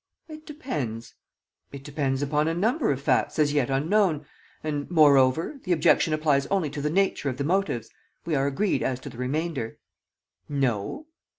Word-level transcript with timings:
"It 0.27 0.47
depends... 0.47 1.13
it 1.71 1.83
depends 1.83 2.23
upon 2.23 2.47
a 2.47 2.55
number 2.55 2.91
of 2.91 2.99
facts 3.03 3.37
as 3.37 3.53
yet 3.53 3.69
unknown.... 3.69 4.25
And, 4.63 4.89
moreover, 4.89 5.59
the 5.63 5.73
objection 5.73 6.11
applies 6.11 6.47
only 6.47 6.71
to 6.71 6.81
the 6.81 6.89
nature 6.89 7.29
of 7.29 7.37
the 7.37 7.43
motives. 7.43 7.87
We 8.25 8.33
are 8.33 8.47
agreed 8.47 8.81
as 8.81 8.99
to 9.01 9.09
the 9.11 9.17
remainder." 9.19 9.77
"No." 10.49 11.05